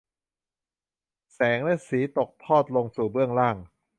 [1.33, 3.57] แสงและสีตกทอดลงสู่เบื้องล่าง